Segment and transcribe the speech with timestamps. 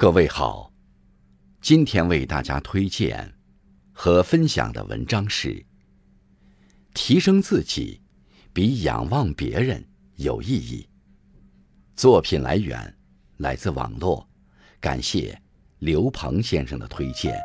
[0.00, 0.72] 各位好，
[1.60, 3.34] 今天为大家推荐
[3.92, 5.66] 和分享的文章是：
[6.94, 8.00] 提升自己
[8.52, 9.84] 比仰望别人
[10.14, 10.88] 有意义。
[11.96, 12.96] 作品来源
[13.38, 14.24] 来自网络，
[14.78, 15.36] 感谢
[15.80, 17.36] 刘鹏先生的推荐。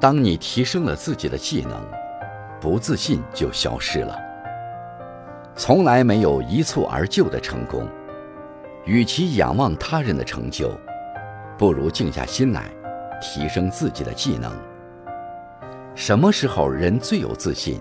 [0.00, 1.72] 当你提升了自己的技能，
[2.60, 4.16] 不自信就消失了。
[5.56, 7.88] 从来没有一蹴而就的成功，
[8.84, 10.70] 与其仰望他人的成就，
[11.58, 12.70] 不如静下心来
[13.20, 14.52] 提升自己的技能。
[15.96, 17.80] 什么时候人最有自信？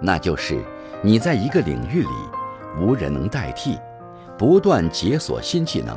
[0.00, 0.60] 那就是
[1.02, 2.08] 你在一个领域里
[2.80, 3.78] 无人能代替，
[4.36, 5.96] 不断解锁新技能，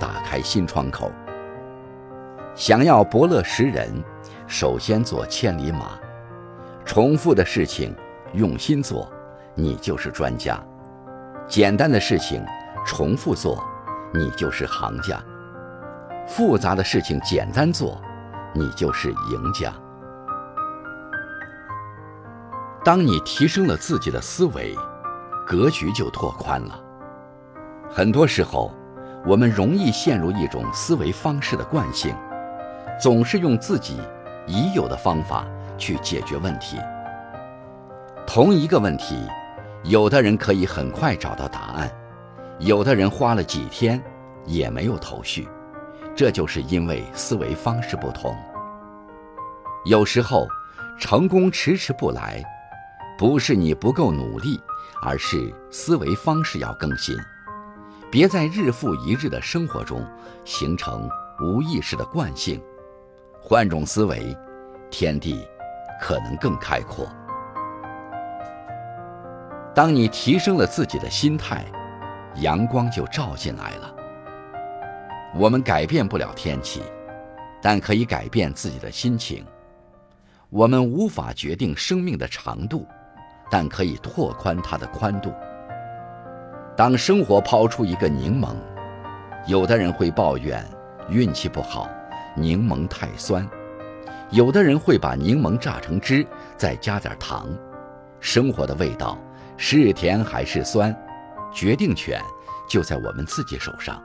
[0.00, 1.12] 打开新窗口。
[2.56, 3.88] 想要伯乐识人。
[4.46, 5.98] 首先做千里马，
[6.84, 7.94] 重复的事情
[8.34, 9.10] 用心做，
[9.54, 10.54] 你就是专家；
[11.48, 12.44] 简单的事情
[12.84, 13.64] 重复做，
[14.12, 15.16] 你就是行家；
[16.26, 18.00] 复杂的事情简单做，
[18.52, 19.72] 你就是赢家。
[22.84, 24.76] 当你提升了自己的思维，
[25.46, 26.78] 格局就拓宽了。
[27.90, 28.70] 很多时候，
[29.24, 32.14] 我们容易陷入一种思维方式的惯性，
[33.00, 33.98] 总是用自己。
[34.46, 35.46] 已有的方法
[35.78, 36.78] 去解决问题。
[38.26, 39.26] 同一个问题，
[39.84, 41.90] 有的人可以很快找到答案，
[42.58, 44.02] 有的人花了几天
[44.46, 45.48] 也没有头绪。
[46.16, 48.34] 这就是因为思维方式不同。
[49.84, 50.46] 有时候，
[50.98, 52.42] 成功迟迟不来，
[53.18, 54.60] 不是你不够努力，
[55.02, 57.16] 而是思维方式要更新。
[58.10, 60.06] 别在日复一日的生活中
[60.44, 61.08] 形成
[61.42, 62.62] 无意识的惯性。
[63.46, 64.34] 换种思维，
[64.90, 65.46] 天地
[66.00, 67.06] 可能更开阔。
[69.74, 71.62] 当你提升了自己的心态，
[72.36, 73.94] 阳光就照进来了。
[75.34, 76.82] 我们改变不了天气，
[77.60, 79.44] 但可以改变自己的心情。
[80.48, 82.86] 我们无法决定生命的长度，
[83.50, 85.30] 但可以拓宽它的宽度。
[86.74, 88.54] 当生活抛出一个柠檬，
[89.46, 90.64] 有的人会抱怨
[91.10, 91.90] 运气不好。
[92.36, 93.48] 柠檬太酸，
[94.30, 97.48] 有的人会把柠檬榨成汁，再加点糖。
[98.18, 99.16] 生活的味道
[99.56, 100.94] 是甜还是酸，
[101.52, 102.20] 决定权
[102.68, 104.02] 就在我们自己手上。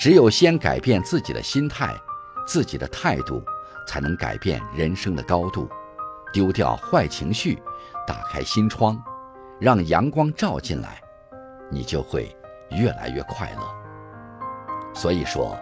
[0.00, 1.94] 只有先改变自己的心态、
[2.46, 3.42] 自己的态度，
[3.86, 5.68] 才能改变人生的高度。
[6.32, 7.62] 丢掉坏情绪，
[8.06, 9.00] 打开心窗，
[9.60, 11.00] 让阳光照进来，
[11.70, 12.34] 你就会
[12.70, 14.94] 越来越快乐。
[14.94, 15.54] 所以说。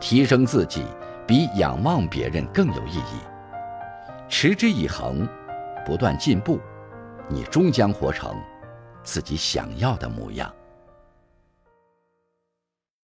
[0.00, 0.84] 提升自己
[1.26, 3.20] 比仰望别人更有意义。
[4.28, 5.28] 持之以恒，
[5.84, 6.58] 不断进步，
[7.28, 8.34] 你终将活成
[9.02, 10.52] 自己想要的模样。